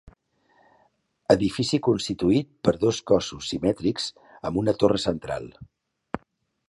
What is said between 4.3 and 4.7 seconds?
amb